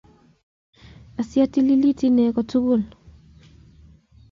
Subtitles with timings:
[1.19, 2.81] Asi atililit inne ko tugul